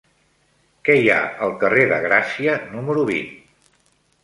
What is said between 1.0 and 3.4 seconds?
hi ha al carrer de Gràcia número vint?